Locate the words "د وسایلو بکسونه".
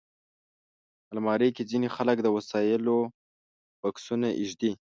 2.21-4.27